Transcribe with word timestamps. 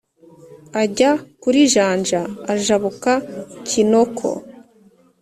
Ajya 0.81 1.11
kuri 1.41 1.59
Janja 1.73 2.21
ajabuka 2.53 3.11
Kinoko 3.67 4.29